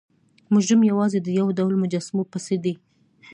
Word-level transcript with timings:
مجرم 0.53 0.81
یوازې 0.91 1.19
د 1.21 1.27
یو 1.39 1.47
ډول 1.57 1.73
مجسمو 1.83 2.23
پسې 2.31 2.55
دی. 2.63 2.73